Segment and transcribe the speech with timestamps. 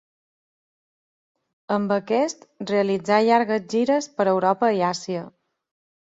[1.75, 5.21] Amb aquest realitzà llargues gires per Europa i Àsia.